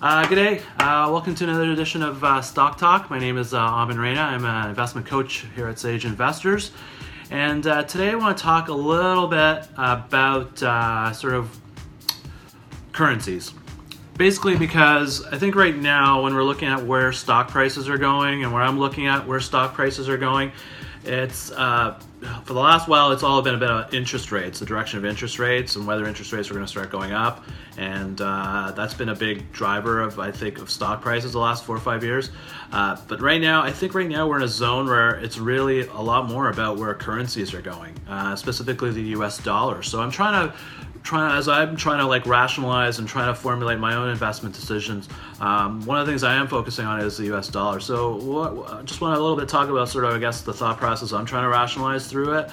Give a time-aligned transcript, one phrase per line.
[0.00, 0.62] Uh, good day.
[0.78, 3.10] Uh, welcome to another edition of uh, Stock Talk.
[3.10, 4.18] My name is uh, Aman Raina.
[4.18, 6.70] I'm an investment coach here at Sage Investors.
[7.32, 11.58] And uh, today I want to talk a little bit about uh, sort of
[12.92, 13.52] currencies.
[14.16, 18.44] Basically, because I think right now, when we're looking at where stock prices are going
[18.44, 20.52] and where I'm looking at where stock prices are going,
[21.04, 22.00] it's uh,
[22.44, 25.76] for the last while, it's all been about interest rates, the direction of interest rates,
[25.76, 27.44] and whether interest rates are going to start going up,
[27.76, 31.64] and uh, that's been a big driver of I think of stock prices the last
[31.64, 32.30] four or five years.
[32.72, 35.86] Uh, but right now, I think right now we're in a zone where it's really
[35.86, 39.38] a lot more about where currencies are going, uh, specifically the U.S.
[39.38, 39.82] dollar.
[39.82, 40.54] So I'm trying to
[41.08, 45.08] trying as I'm trying to like rationalize and trying to formulate my own investment decisions.
[45.40, 47.48] Um, one of the things I am focusing on is the U.S.
[47.48, 47.80] dollar.
[47.80, 50.52] So what, just want to a little bit talk about sort of I guess the
[50.52, 52.50] thought process I'm trying to rationalize through it.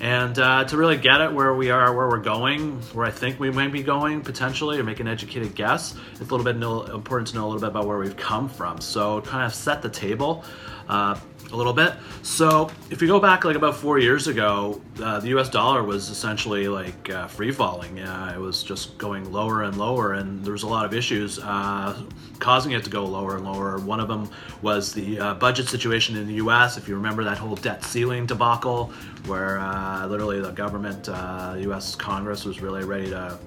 [0.00, 3.40] And uh, to really get it where we are, where we're going, where I think
[3.40, 6.56] we might be going potentially, or make an educated guess, it's a little bit
[6.94, 8.80] important to know a little bit about where we've come from.
[8.80, 10.44] So kind of set the table.
[10.88, 11.18] Uh,
[11.52, 11.94] a little bit.
[12.22, 15.48] So if you go back like about four years ago, uh, the U.S.
[15.48, 18.00] dollar was essentially like uh, free falling.
[18.00, 21.38] Uh, it was just going lower and lower, and there was a lot of issues
[21.38, 21.98] uh,
[22.38, 23.78] causing it to go lower and lower.
[23.78, 24.30] One of them
[24.62, 26.76] was the uh, budget situation in the U.S.
[26.76, 28.92] If you remember that whole debt ceiling debacle,
[29.26, 31.94] where uh, literally the government, U.S.
[31.94, 33.38] Congress was really ready to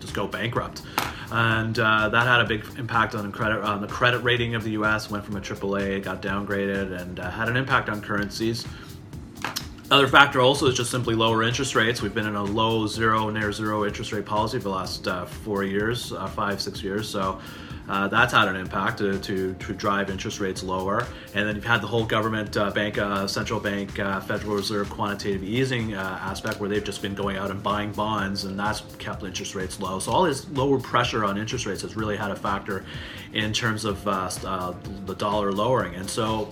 [0.00, 0.82] just go bankrupt
[1.32, 4.64] and uh, that had a big impact on the credit on the credit rating of
[4.64, 5.10] the U.S.
[5.10, 8.66] Went from a AAA, got downgraded, and uh, had an impact on currencies.
[9.90, 12.00] Other factor also is just simply lower interest rates.
[12.00, 15.24] We've been in a low zero, near zero interest rate policy for the last uh,
[15.24, 17.08] four years, uh, five, six years.
[17.08, 17.40] So
[17.90, 21.04] uh, that's had an impact to, to, to, drive interest rates lower.
[21.34, 24.88] And then you've had the whole government uh, bank, uh, central bank, uh, Federal Reserve
[24.88, 28.82] quantitative easing uh, aspect where they've just been going out and buying bonds, and that's
[28.98, 29.98] kept interest rates low.
[29.98, 32.84] So all this lower pressure on interest rates has really had a factor
[33.32, 34.72] in terms of uh,
[35.06, 35.96] the dollar lowering.
[35.96, 36.48] And so,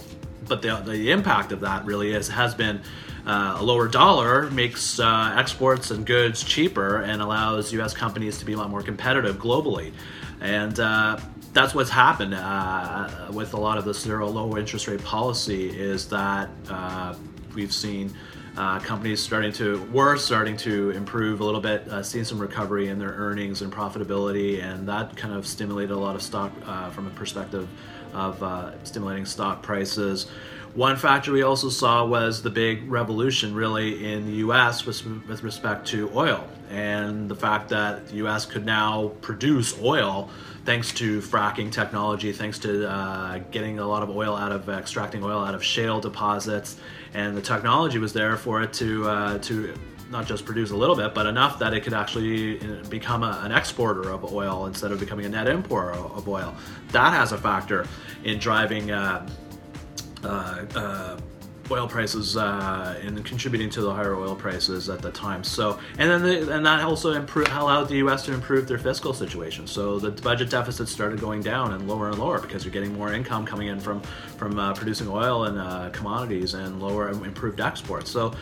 [0.48, 2.80] but the, the impact of that really is has been
[3.28, 7.94] uh, a lower dollar makes uh, exports and goods cheaper and allows U.S.
[7.94, 9.92] companies to be a lot more competitive globally.
[10.40, 11.18] And uh,
[11.52, 16.08] that's what's happened uh, with a lot of the zero low interest rate policy is
[16.08, 17.14] that uh,
[17.54, 18.14] we've seen
[18.58, 22.88] uh, companies starting to were starting to improve a little bit, uh, seeing some recovery
[22.88, 26.90] in their earnings and profitability, and that kind of stimulated a lot of stock uh,
[26.90, 27.68] from a perspective
[28.12, 30.26] of uh, stimulating stock prices.
[30.74, 34.84] One factor we also saw was the big revolution, really, in the U.S.
[34.84, 38.44] with, with respect to oil, and the fact that the U.S.
[38.44, 40.30] could now produce oil
[40.68, 45.24] thanks to fracking technology, thanks to uh, getting a lot of oil out of extracting
[45.24, 46.76] oil out of shale deposits,
[47.14, 49.72] and the technology was there for it to uh, to
[50.10, 53.40] not just produce a little bit, but enough that it could actually uh, become a,
[53.44, 56.54] an exporter of oil instead of becoming a net importer of oil.
[56.92, 57.86] That has a factor
[58.24, 58.90] in driving.
[58.90, 59.26] Uh,
[60.22, 61.18] uh, uh
[61.70, 65.44] oil prices uh, and contributing to the higher oil prices at the time.
[65.44, 68.24] So, and then the, and that also improved, allowed the U.S.
[68.26, 69.66] to improve their fiscal situation.
[69.66, 73.12] So the budget deficit started going down and lower and lower because you're getting more
[73.12, 74.00] income coming in from
[74.36, 78.10] from uh, producing oil and uh, commodities and lower improved exports.
[78.10, 78.34] So.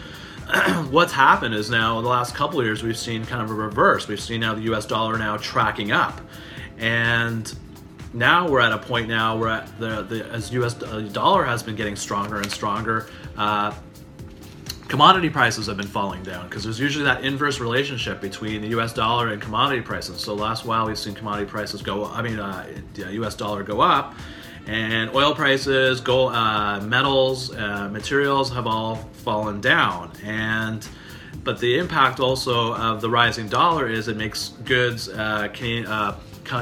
[0.91, 4.07] what's happened is now the last couple years we've seen kind of a reverse.
[4.07, 4.87] We've seen now the U.S.
[4.87, 6.21] dollar now tracking up,
[6.79, 7.53] and
[8.12, 10.75] now we're at a point now where the, the as U.S.
[10.75, 13.09] dollar has been getting stronger and stronger.
[13.37, 13.75] Uh,
[14.89, 18.93] commodity prices have been falling down because there's usually that inverse relationship between the U.S.
[18.93, 20.21] dollar and commodity prices.
[20.21, 22.66] So last while we've seen commodity prices go, I mean, uh,
[22.97, 23.34] U.S.
[23.34, 24.15] dollar go up,
[24.66, 30.12] and oil prices, gold, uh, metals, uh, materials have all fallen down.
[30.25, 30.87] And
[31.45, 35.49] but the impact also of the rising dollar is it makes goods, uh,
[35.87, 36.16] uh,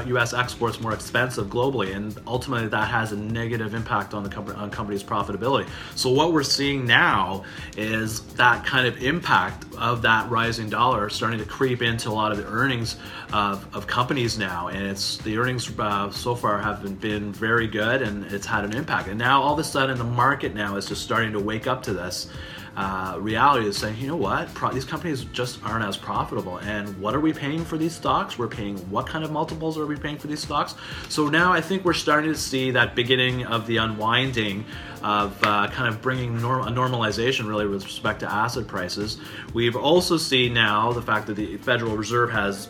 [0.07, 0.33] U.S.
[0.33, 5.03] exports more expensive globally, and ultimately that has a negative impact on the on companies'
[5.03, 5.67] profitability.
[5.95, 7.43] So what we're seeing now
[7.77, 12.31] is that kind of impact of that rising dollar starting to creep into a lot
[12.31, 12.97] of the earnings
[13.33, 17.67] of, of companies now, and it's the earnings uh, so far have been, been very
[17.67, 19.07] good, and it's had an impact.
[19.07, 21.83] And now all of a sudden the market now is just starting to wake up
[21.83, 22.27] to this
[22.75, 26.57] uh, reality is saying, you know what, Pro- these companies just aren't as profitable.
[26.57, 28.37] And what are we paying for these stocks?
[28.37, 30.75] We're paying what kind of multiples are we paying for these stocks?
[31.07, 34.65] So now I think we're starting to see that beginning of the unwinding
[35.03, 39.19] of uh, kind of bringing norm- a normalization really with respect to asset prices.
[39.53, 42.69] We've also seen now the fact that the Federal Reserve has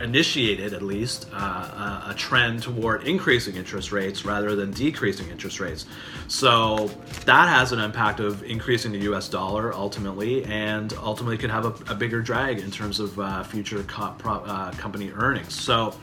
[0.00, 5.86] initiated at least uh, a trend toward increasing interest rates rather than decreasing interest rates.
[6.28, 6.90] So
[7.24, 11.92] that has an impact of increasing the US dollar ultimately, and ultimately could have a,
[11.92, 15.54] a bigger drag in terms of uh, future co- pro, uh, company earnings.
[15.54, 15.94] So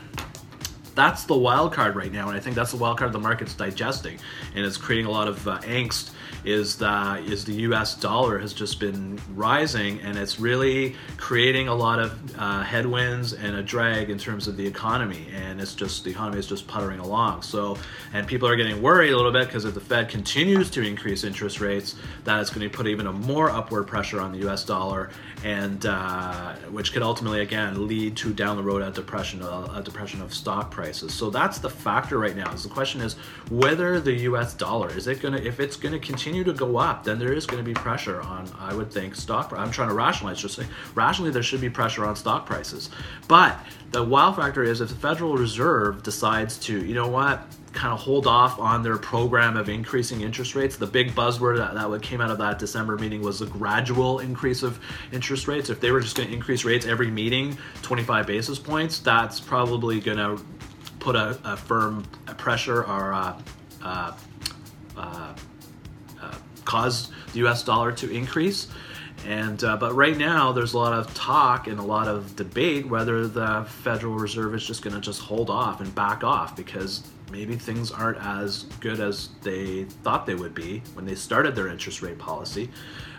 [0.94, 3.54] that's the wild card right now, and I think that's the wild card the market's
[3.54, 4.18] digesting,
[4.54, 6.10] and it's creating a lot of uh, angst.
[6.44, 7.94] Is that is the U.S.
[7.94, 13.56] dollar has just been rising, and it's really creating a lot of uh, headwinds and
[13.56, 17.00] a drag in terms of the economy, and it's just the economy is just puttering
[17.00, 17.42] along.
[17.42, 17.76] So,
[18.14, 21.24] and people are getting worried a little bit because if the Fed continues to increase
[21.24, 24.64] interest rates, that is going to put even a more upward pressure on the U.S.
[24.64, 25.10] dollar,
[25.44, 30.22] and uh, which could ultimately again lead to down the road a depression, a depression
[30.22, 31.12] of stock prices.
[31.12, 32.52] So that's the factor right now.
[32.52, 33.14] Is the question is
[33.50, 34.54] whether the U.S.
[34.54, 37.32] dollar is it going to if it's going to continue to go up, then there
[37.32, 39.52] is going to be pressure on I would think stock.
[39.56, 42.90] I'm trying to rationalize, just say rationally there should be pressure on stock prices,
[43.28, 43.58] but
[43.92, 48.00] the wild factor is if the Federal Reserve decides to, you know what, kind of
[48.00, 50.76] hold off on their program of increasing interest rates.
[50.76, 54.62] The big buzzword that, that came out of that December meeting was the gradual increase
[54.62, 54.80] of
[55.12, 55.70] interest rates.
[55.70, 60.00] If they were just going to increase rates every meeting, 25 basis points, that's probably
[60.00, 60.42] going to
[60.98, 62.04] put a, a firm
[62.36, 63.40] pressure or uh,
[64.96, 65.29] uh,
[66.72, 67.62] uh, the U.S.
[67.62, 68.68] dollar to increase.
[69.26, 72.88] And uh, but right now, there's a lot of talk and a lot of debate
[72.88, 77.02] whether the Federal Reserve is just going to just hold off and back off because
[77.30, 81.68] maybe things aren't as good as they thought they would be when they started their
[81.68, 82.70] interest rate policy,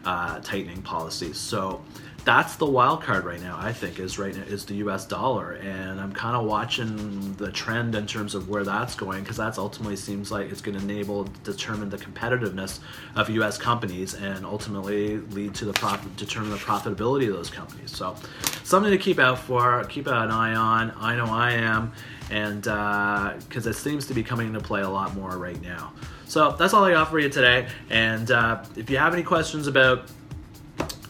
[0.05, 1.37] uh, tightening policies.
[1.37, 1.81] So
[2.23, 3.57] that's the wild card right now.
[3.59, 5.05] I think is right now is the U.S.
[5.05, 9.37] dollar, and I'm kind of watching the trend in terms of where that's going because
[9.37, 12.79] that's ultimately seems like it's going to enable determine the competitiveness
[13.15, 13.57] of U.S.
[13.57, 17.95] companies and ultimately lead to the profit determine the profitability of those companies.
[17.95, 18.15] So
[18.63, 20.93] something to keep out for, keep an eye on.
[20.97, 21.91] I know I am,
[22.29, 25.93] and because uh, it seems to be coming into play a lot more right now.
[26.27, 27.67] So that's all I got for you today.
[27.89, 30.09] And uh, if you have any questions about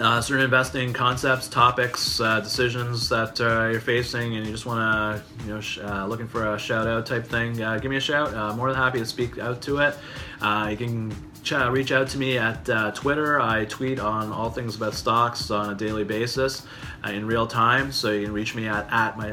[0.01, 4.80] uh, certain investing concepts, topics, uh, decisions that uh, you're facing, and you just want
[4.80, 7.98] to, you know, sh- uh, looking for a shout out type thing, uh, give me
[7.98, 8.33] a shout.
[8.33, 9.95] Uh, more than happy to speak out to it.
[10.69, 12.65] you can ch- reach out to me at
[12.95, 13.39] Twitter.
[13.39, 16.65] I tweet on all things about stocks on a daily basis
[17.06, 19.30] in real time, so you can reach me at at my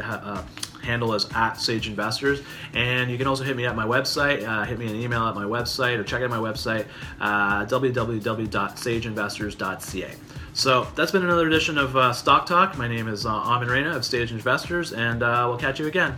[0.82, 2.42] handle is at Sage Investors.
[2.74, 5.34] And you can also hit me at my website, uh, hit me an email at
[5.34, 6.86] my website, or check out my website,
[7.20, 10.10] uh, www.sageinvestors.ca.
[10.54, 12.76] So that's been another edition of uh, Stock Talk.
[12.76, 16.16] My name is uh, Aman Raina of Sage Investors, and uh, we'll catch you again.